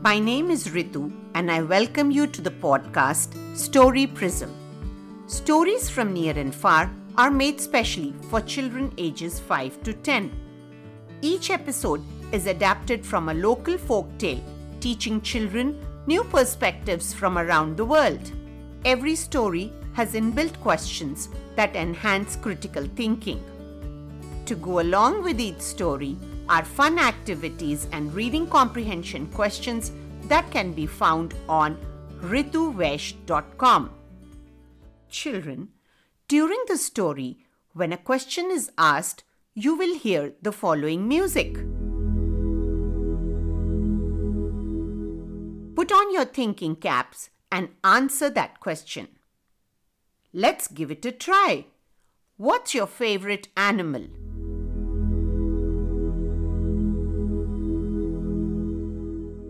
[0.00, 4.54] My name is Ritu, and I welcome you to the podcast Story Prism.
[5.26, 10.30] Stories from near and far are made specially for children ages 5 to 10.
[11.20, 12.00] Each episode
[12.30, 14.40] is adapted from a local folk tale,
[14.78, 18.30] teaching children new perspectives from around the world.
[18.84, 23.42] Every story has inbuilt questions that enhance critical thinking.
[24.46, 26.16] To go along with each story
[26.48, 29.92] are fun activities and reading comprehension questions
[30.24, 31.76] that can be found on
[32.20, 33.90] rituvaish.com.
[35.10, 35.68] Children,
[36.26, 37.38] during the story,
[37.72, 41.54] when a question is asked, you will hear the following music.
[45.74, 49.08] Put on your thinking caps and answer that question.
[50.32, 51.66] Let's give it a try.
[52.36, 54.08] What's your favorite animal?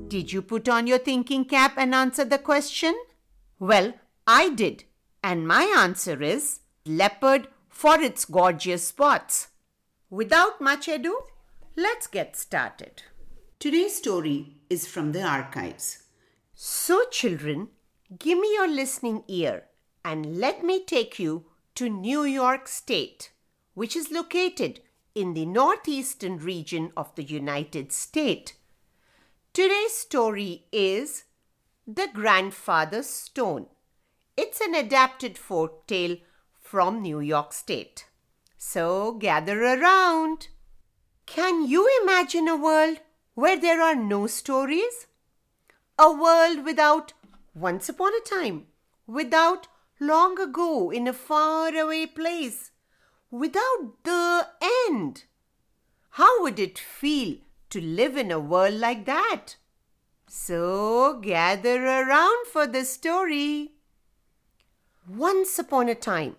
[0.08, 2.94] Did you put on your thinking cap and answer the question?
[3.58, 3.92] Well,
[4.26, 4.84] I did,
[5.22, 9.48] and my answer is leopard for its gorgeous spots.
[10.08, 11.20] Without much ado,
[11.76, 13.02] let's get started.
[13.58, 16.04] Today's story is from the archives.
[16.54, 17.68] So, children,
[18.18, 19.64] give me your listening ear
[20.06, 23.30] and let me take you to New York State,
[23.74, 24.80] which is located
[25.14, 28.54] in the northeastern region of the United States.
[29.52, 31.24] Today's story is
[31.84, 33.66] The Grandfather's Stone.
[34.36, 36.18] It's an adapted folk tale
[36.60, 38.06] from New York State.
[38.56, 40.48] So gather around.
[41.26, 42.98] Can you imagine a world
[43.34, 45.06] where there are no stories?
[45.98, 47.14] A world without
[47.52, 48.66] once upon a time,
[49.08, 49.66] without
[49.98, 52.70] long ago in a faraway place,
[53.30, 54.46] without the
[54.88, 55.24] end.
[56.10, 57.38] How would it feel
[57.70, 59.56] to live in a world like that.
[60.28, 63.72] So gather around for the story.
[65.08, 66.36] Once upon a time,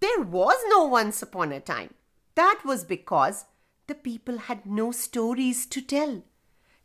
[0.00, 1.94] there was no once upon a time.
[2.34, 3.44] That was because
[3.86, 6.22] the people had no stories to tell.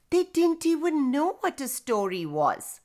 [0.09, 2.81] They didn't even know what a story was.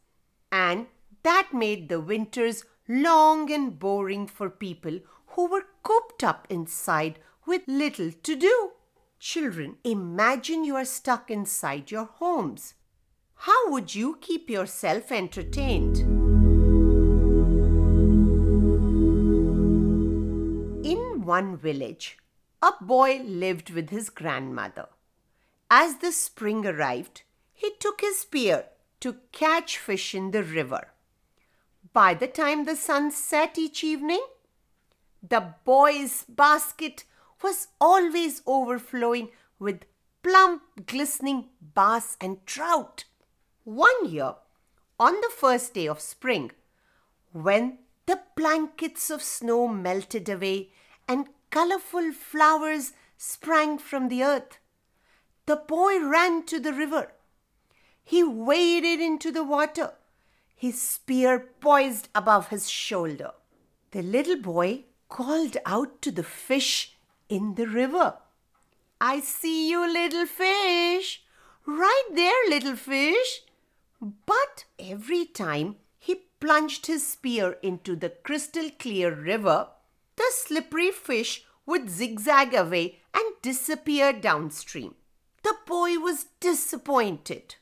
[0.51, 0.87] And
[1.23, 7.63] that made the winters long and boring for people who were cooped up inside with
[7.67, 8.73] little to do.
[9.21, 12.75] Children, imagine you are stuck inside your homes.
[13.35, 15.99] How would you keep yourself entertained?
[20.87, 22.19] In one village,
[22.63, 24.87] a boy lived with his grandmother.
[25.69, 28.67] As the spring arrived, he took his spear
[29.01, 30.93] to catch fish in the river.
[31.93, 34.25] By the time the sun set each evening,
[35.29, 37.03] the boy's basket
[37.43, 39.85] was always overflowing with
[40.23, 43.05] plump, glistening bass and trout.
[43.65, 44.35] One year,
[44.99, 46.51] on the first day of spring,
[47.33, 50.71] when the blankets of snow melted away
[51.07, 54.59] and colorful flowers sprang from the earth,
[55.47, 57.13] the boy ran to the river.
[58.03, 59.93] He waded into the water,
[60.57, 63.33] his spear poised above his shoulder.
[63.93, 66.98] The little boy called out to the fish
[67.29, 68.17] in the river.
[69.01, 71.23] I see you, little fish.
[71.67, 73.43] Right there, little fish.
[74.01, 79.69] But every time he plunged his spear into the crystal clear river,
[80.17, 84.95] the slippery fish would zigzag away and disappear downstream.
[85.43, 87.57] The boy was disappointed.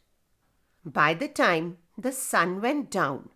[0.85, 3.31] By the time the sun went down,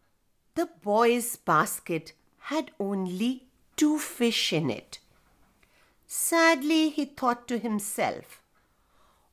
[0.54, 4.99] the boy's basket had only two fish in it.
[6.12, 8.42] Sadly, he thought to himself,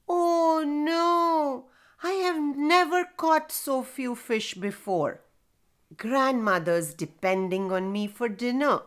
[0.08, 1.66] Oh no,
[2.04, 5.22] I have never caught so few fish before.
[5.98, 8.82] Grandmother's depending on me for dinner.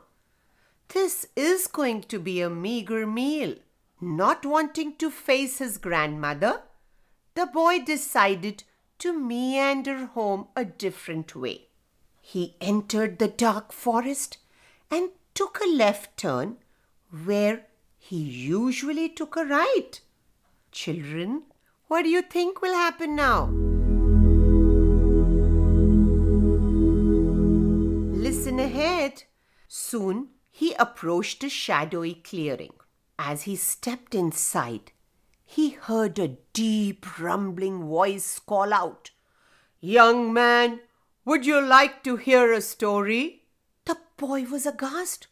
[0.87, 3.57] This is going to be a meager meal.
[4.01, 6.63] Not wanting to face his grandmother,
[7.35, 8.63] the boy decided
[9.01, 11.67] to meander home a different way.
[12.23, 14.39] He entered the dark forest
[14.93, 16.59] and took a left turn
[17.25, 17.67] where
[18.03, 20.01] he usually took a right.
[20.73, 21.43] Children,
[21.87, 23.47] what do you think will happen now?
[28.17, 29.25] Listen ahead.
[29.69, 32.73] Soon he approached a shadowy clearing.
[33.19, 34.93] As he stepped inside,
[35.45, 39.11] he heard a deep rumbling voice call out,
[39.81, 40.81] Young man,
[41.25, 43.45] would you like to hear a story?
[43.85, 45.27] The boy was aghast.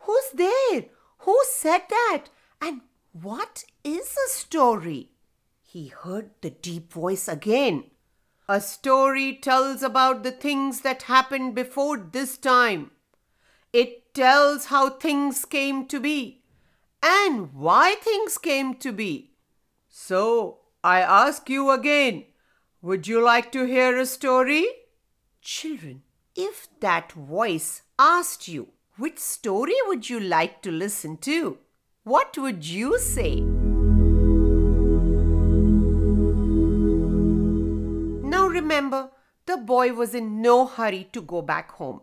[0.00, 0.86] Who's there?
[1.22, 2.24] Who said that?
[2.60, 2.80] And
[3.12, 5.10] what is a story?
[5.62, 7.90] He heard the deep voice again.
[8.48, 12.90] A story tells about the things that happened before this time.
[13.72, 16.42] It tells how things came to be
[17.02, 19.30] and why things came to be.
[19.88, 22.24] So, I ask you again,
[22.80, 24.66] would you like to hear a story?
[25.40, 26.02] Children,
[26.34, 28.68] if that voice asked you,
[29.02, 31.58] which story would you like to listen to?
[32.04, 33.40] What would you say?
[38.34, 39.10] Now remember,
[39.46, 42.02] the boy was in no hurry to go back home.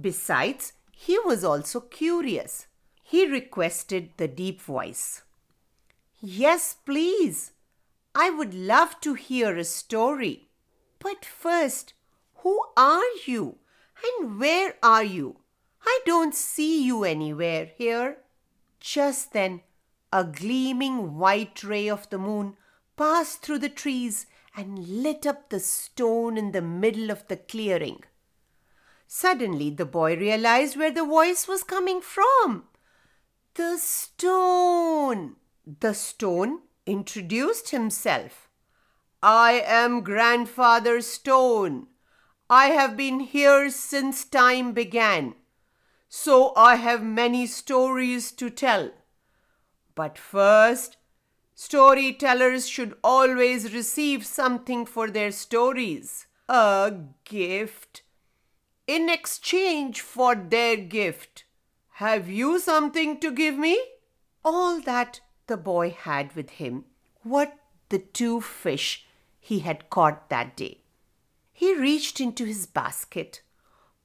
[0.00, 2.68] Besides, he was also curious.
[3.02, 5.22] He requested the deep voice.
[6.20, 7.50] Yes, please.
[8.14, 10.46] I would love to hear a story.
[11.00, 11.94] But first,
[12.44, 13.58] who are you
[14.04, 15.39] and where are you?
[15.92, 18.18] I don't see you anywhere here.
[18.78, 19.62] Just then,
[20.12, 22.56] a gleaming white ray of the moon
[22.96, 24.26] passed through the trees
[24.56, 28.04] and lit up the stone in the middle of the clearing.
[29.08, 32.66] Suddenly, the boy realized where the voice was coming from.
[33.54, 35.34] The stone!
[35.80, 38.48] The stone introduced himself.
[39.24, 41.88] I am Grandfather Stone.
[42.48, 45.34] I have been here since time began,
[46.12, 48.90] so I have many stories to tell.
[49.94, 50.96] But first,
[51.54, 56.92] storytellers should always receive something for their stories a
[57.24, 58.02] gift
[58.88, 61.44] in exchange for their gift.
[62.00, 63.80] Have you something to give me?
[64.44, 66.86] All that the boy had with him
[67.24, 67.52] were
[67.88, 69.06] the two fish
[69.38, 70.82] he had caught that day.
[71.52, 73.42] He reached into his basket,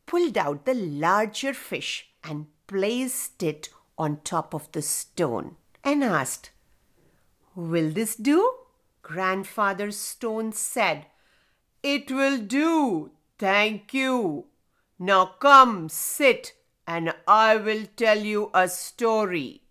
[0.05, 6.51] pulled out the larger fish, and placed it on top of the stone and asked,
[7.55, 8.51] Will this do?
[9.01, 11.05] Grandfather Stone said,
[11.83, 14.45] It will do, thank you.
[14.97, 16.53] Now come, sit,
[16.87, 19.61] and I will tell you a story.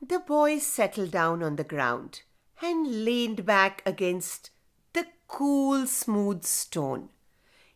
[0.00, 2.22] The boy settled down on the ground
[2.62, 4.50] and leaned back against
[4.92, 7.08] the cool, smooth stone.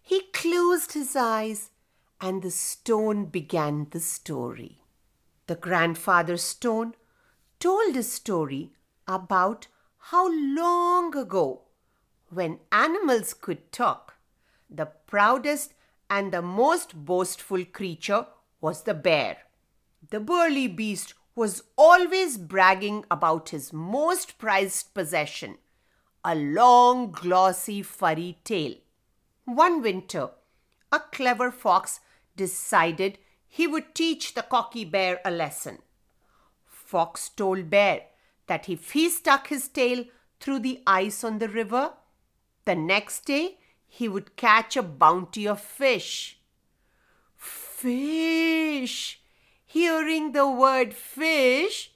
[0.01, 1.71] He closed his eyes,
[2.20, 4.82] and the stone began the story.
[5.46, 6.94] The grandfather stone
[7.58, 8.72] told a story
[9.06, 9.67] about
[9.99, 11.62] how long ago,
[12.28, 14.14] when animals could talk,
[14.69, 15.75] the proudest
[16.08, 18.26] and the most boastful creature
[18.61, 19.38] was the bear.
[20.11, 25.58] The burly beast was always bragging about his most prized possession,
[26.25, 28.75] a long, glossy, furry tail.
[29.44, 30.31] One winter,
[30.93, 32.00] a clever fox
[32.40, 35.78] decided he would teach the cocky bear a lesson.
[36.66, 38.02] Fox told Bear
[38.46, 40.04] that if he stuck his tail
[40.40, 41.92] through the ice on the river,
[42.64, 46.40] the next day he would catch a bounty of fish.
[47.37, 49.20] Fish!
[49.66, 51.92] Hearing the word fish,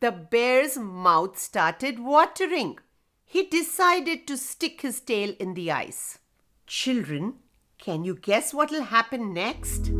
[0.00, 2.78] the bear's mouth started watering.
[3.24, 6.18] He decided to stick his tail in the ice.
[6.66, 7.34] Children,
[7.78, 9.90] can you guess what will happen next?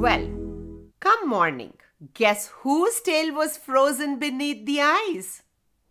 [0.00, 0.26] Well,
[1.00, 1.74] come morning,
[2.14, 5.42] guess whose tail was frozen beneath the ice?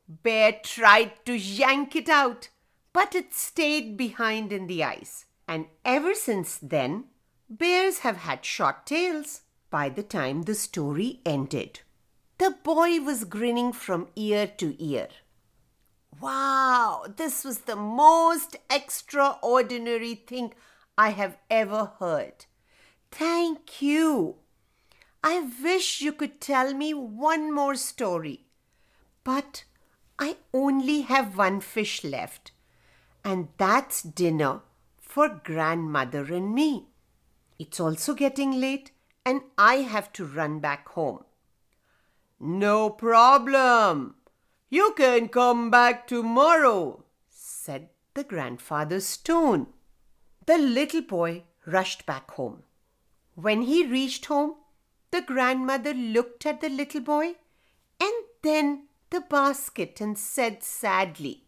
[0.07, 2.49] Bear tried to yank it out,
[2.91, 5.25] but it stayed behind in the ice.
[5.47, 7.05] And ever since then,
[7.49, 11.81] bears have had short tails by the time the story ended.
[12.39, 15.09] The boy was grinning from ear to ear.
[16.21, 20.53] Wow, this was the most extraordinary thing
[20.97, 22.45] I have ever heard.
[23.11, 24.35] Thank you.
[25.23, 28.45] I wish you could tell me one more story.
[29.23, 29.63] But
[30.17, 32.51] I only have one fish left,
[33.23, 34.61] and that's dinner
[34.99, 36.87] for grandmother and me.
[37.57, 38.91] It's also getting late,
[39.25, 41.23] and I have to run back home.
[42.39, 44.15] No problem.
[44.71, 49.67] You can come back tomorrow, said the grandfather stone.
[50.45, 52.61] The little boy rushed back home.
[53.33, 54.55] When he reached home,
[55.09, 57.35] the grandmother looked at the little boy
[57.99, 61.45] and then the basket and said sadly,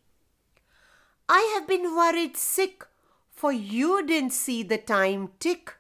[1.30, 2.88] I have been worried sick,
[3.30, 5.76] for you didn't see the time tick.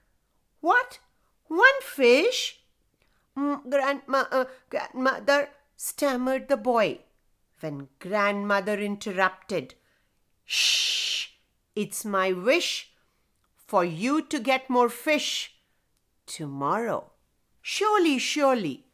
[0.60, 1.00] What?
[1.48, 2.62] One fish?
[3.36, 7.00] Mm, grandma, uh, grandmother, stammered the boy.
[7.62, 9.76] When grandmother interrupted,
[10.46, 11.28] Shh!
[11.76, 12.92] It's my wish
[13.56, 15.54] for you to get more fish
[16.26, 17.12] tomorrow.
[17.62, 18.88] Surely, surely.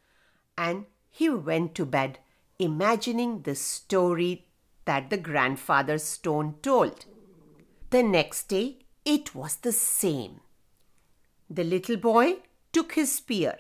[0.58, 2.20] And he went to bed
[2.60, 4.48] imagining the story
[4.84, 7.06] that the grandfather stone told.
[7.90, 10.42] The next day, it was the same.
[11.50, 12.40] The little boy
[12.74, 13.60] took his spear,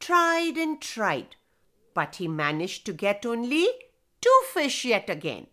[0.00, 1.36] tried and tried,
[1.92, 3.68] but he managed to get only
[4.26, 5.46] two fish yet again.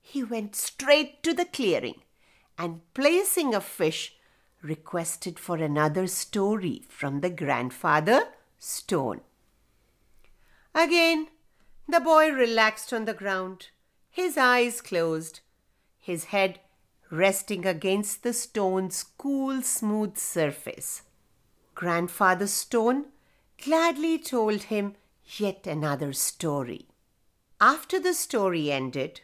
[0.00, 2.00] He went straight to the clearing
[2.56, 4.14] and, placing a fish,
[4.62, 9.20] requested for another story from the grandfather stone.
[10.74, 11.28] Again,
[11.86, 13.68] the boy relaxed on the ground,
[14.08, 15.40] his eyes closed,
[15.98, 16.60] his head
[17.10, 21.02] resting against the stone's cool, smooth surface.
[21.74, 23.06] Grandfather Stone
[23.62, 24.94] gladly told him
[25.36, 26.86] yet another story.
[27.64, 29.20] After the story ended,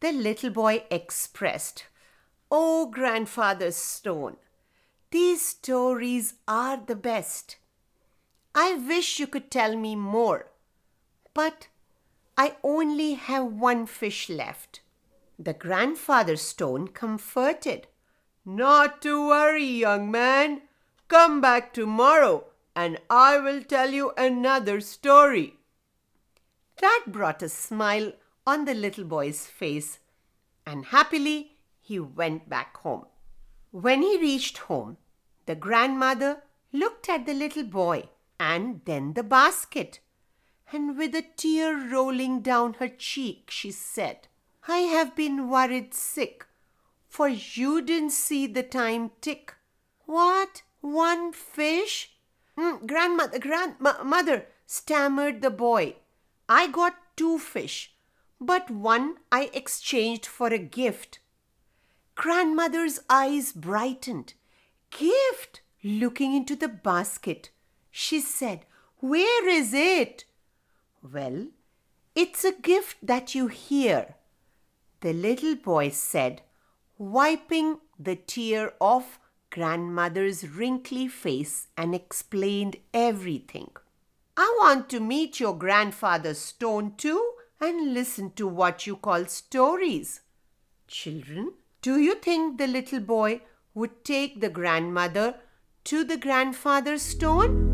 [0.00, 1.86] the little boy expressed,
[2.50, 4.36] Oh, Grandfather Stone,
[5.10, 7.56] these stories are the best.
[8.54, 10.50] I wish you could tell me more,
[11.32, 11.68] but
[12.36, 14.80] I only have one fish left.
[15.38, 17.86] The grandfather stone comforted.
[18.44, 20.60] Not to worry, young man.
[21.08, 22.44] Come back tomorrow
[22.76, 25.56] and I will tell you another story.
[26.82, 28.12] That brought a smile
[28.44, 30.00] on the little boy's face,
[30.66, 33.06] and happily he went back home.
[33.70, 34.96] When he reached home,
[35.46, 38.08] the grandmother looked at the little boy
[38.40, 40.00] and then the basket,
[40.72, 44.26] and with a tear rolling down her cheek, she said,
[44.66, 46.46] I have been worried sick,
[47.08, 49.54] for you didn't see the time tick.
[50.06, 50.62] What?
[50.80, 52.16] One fish?
[52.58, 55.94] Mm, grandmother, grandmother, stammered the boy.
[56.48, 57.94] I got two fish,
[58.40, 61.20] but one I exchanged for a gift.
[62.14, 64.34] Grandmother's eyes brightened.
[64.90, 65.62] Gift?
[65.84, 67.50] Looking into the basket,
[67.90, 68.66] she said,
[68.98, 70.24] Where is it?
[71.02, 71.48] Well,
[72.14, 74.14] it's a gift that you hear
[75.02, 76.42] the little boy said,
[76.96, 79.18] wiping the tear off
[79.50, 83.70] grandmother's wrinkly face and explained everything.
[84.34, 90.20] I want to meet your grandfather Stone too and listen to what you call stories.
[90.88, 93.42] Children, do you think the little boy
[93.74, 95.34] would take the grandmother
[95.84, 97.68] to the grandfather Stone?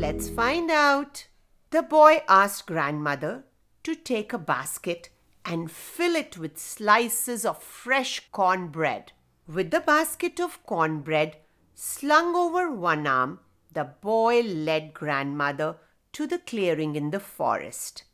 [0.00, 1.26] Let's find out.
[1.70, 3.44] The boy asked grandmother
[3.82, 5.10] to take a basket
[5.44, 9.12] and fill it with slices of fresh cornbread.
[9.46, 11.36] With the basket of cornbread
[11.74, 13.40] slung over one arm,
[13.72, 15.76] the boy led grandmother
[16.12, 18.04] to the clearing in the forest.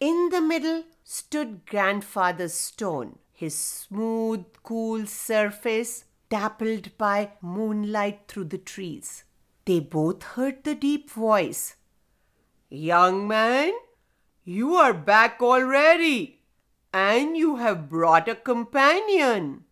[0.00, 8.58] In the middle stood grandfather's stone, his smooth, cool surface dappled by moonlight through the
[8.58, 9.24] trees.
[9.64, 11.76] They both heard the deep voice
[12.68, 13.72] Young man,
[14.44, 16.40] you are back already,
[16.92, 19.64] and you have brought a companion.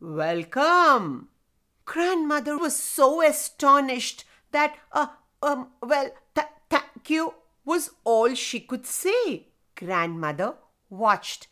[0.00, 1.28] Welcome.
[1.88, 5.06] Grandmother was so astonished that, uh,
[5.42, 7.32] um, well, th- thank you
[7.64, 9.46] was all she could say.
[9.74, 10.56] Grandmother
[10.90, 11.46] watched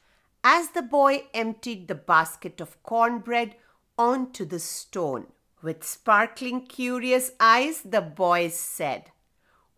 [0.45, 3.57] as the boy emptied the basket of cornbread
[3.97, 5.29] onto the stone.
[5.63, 9.13] With sparkling, curious eyes, the boy said,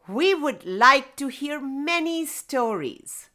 [0.09, 3.31] we would like to hear many stories.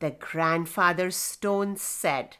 [0.00, 2.38] The grandfather stone said,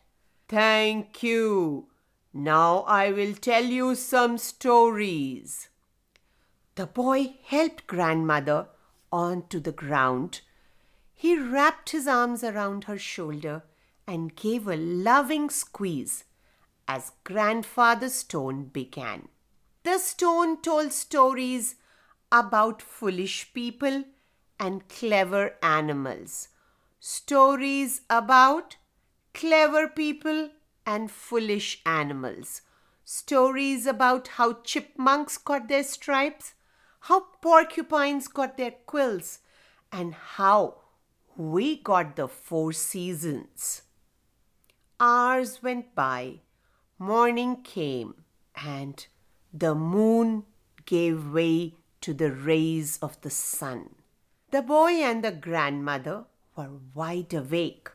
[0.48, 1.86] Thank you.
[2.34, 5.68] Now I will tell you some stories.
[6.76, 8.68] The boy helped grandmother
[9.12, 10.40] onto the ground.
[11.14, 13.64] He wrapped his arms around her shoulder
[14.06, 16.24] and gave a loving squeeze
[16.88, 19.28] as grandfather stone began.
[19.82, 21.74] The stone told stories
[22.30, 24.04] about foolish people
[24.58, 26.48] and clever animals.
[26.98, 28.76] Stories about
[29.34, 30.50] clever people
[30.86, 32.62] and foolish animals.
[33.04, 36.54] Stories about how chipmunks got their stripes,
[37.00, 39.40] how porcupines got their quills,
[39.90, 40.76] and how
[41.36, 43.82] we got the four seasons.
[45.00, 46.40] Hours went by,
[46.98, 48.14] morning came,
[48.54, 49.06] and
[49.52, 50.44] the moon
[50.86, 53.90] gave way to the rays of the sun.
[54.50, 56.24] The boy and the grandmother
[56.54, 57.90] were wide awake,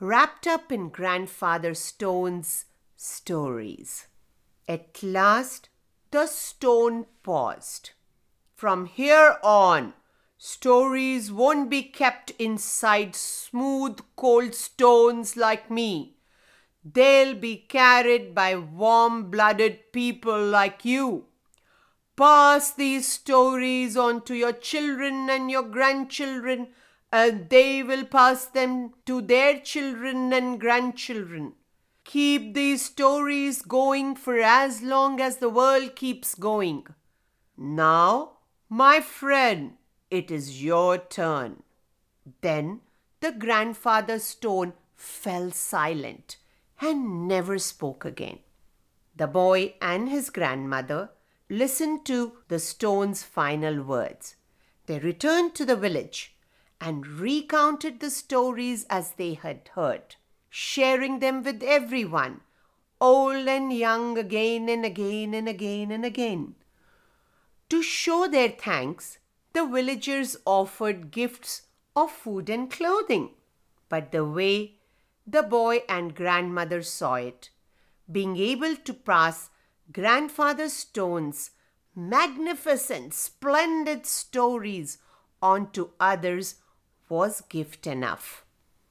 [0.00, 4.06] wrapped up in Grandfather Stone's stories.
[4.68, 5.68] At last,
[6.10, 7.90] the stone paused.
[8.54, 9.94] From here on,
[10.38, 16.16] stories won't be kept inside smooth, cold stones like me.
[16.84, 21.26] They'll be carried by warm blooded people like you
[22.16, 26.68] Pass these stories on to your children and your grandchildren,
[27.12, 31.54] and they will pass them to their children and grandchildren.
[32.04, 36.86] Keep these stories going for as long as the world keeps going.
[37.56, 39.72] Now, my friend,
[40.10, 41.62] it is your turn.
[42.42, 42.80] Then
[43.20, 46.36] the grandfather stone fell silent
[46.80, 48.38] and never spoke again.
[49.16, 51.10] The boy and his grandmother
[51.48, 54.36] listened to the stone's final words.
[54.86, 56.35] They returned to the village
[56.80, 60.16] and recounted the stories as they had heard,
[60.50, 62.40] sharing them with everyone,
[63.00, 66.54] old and young, again and again and again and again.
[67.70, 69.18] To show their thanks,
[69.52, 71.62] the villagers offered gifts
[71.96, 73.30] of food and clothing.
[73.88, 74.74] But the way
[75.26, 77.50] the boy and grandmother saw it,
[78.10, 79.50] being able to pass
[79.92, 81.50] grandfather Stone's
[81.94, 84.98] magnificent, splendid stories
[85.42, 86.56] on to others
[87.08, 88.44] was gift enough.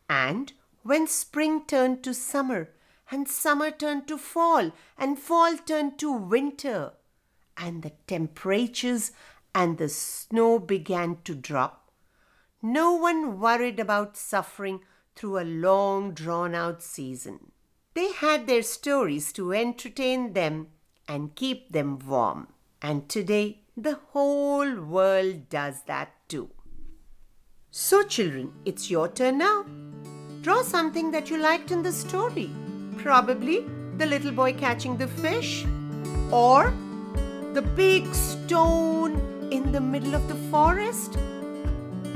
[0.10, 0.54] And
[0.84, 2.70] when spring turned to summer,
[3.12, 6.94] and summer turned to fall, and fall turned to winter,
[7.58, 9.12] and the temperatures
[9.54, 11.92] and the snow began to drop,
[12.62, 14.82] no one worried about suffering
[15.16, 17.52] through a long drawn out season.
[17.94, 20.68] They had their stories to entertain them
[21.08, 22.48] and keep them warm.
[22.82, 26.50] And today, the whole world does that too.
[27.78, 29.66] So, children, it's your turn now.
[30.44, 32.50] Draw something that you liked in the story.
[32.96, 33.66] Probably
[33.98, 35.66] the little boy catching the fish,
[36.32, 36.74] or
[37.52, 41.18] the big stone in the middle of the forest,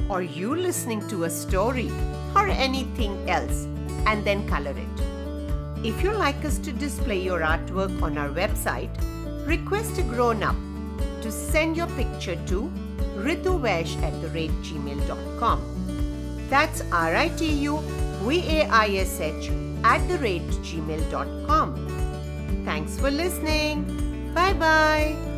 [0.09, 1.91] or you listening to a story
[2.37, 3.65] or anything else
[4.07, 5.85] and then color it.
[5.85, 8.95] If you like us to display your artwork on our website,
[9.45, 10.55] request a grown up
[11.21, 12.71] to send your picture to
[13.19, 15.59] rituvaish at the rate gmail.com.
[16.49, 17.79] That's R I T U
[18.23, 19.51] V A I S H
[19.83, 21.75] at the rate gmail.com.
[22.65, 23.85] Thanks for listening.
[24.33, 25.28] Bye bye.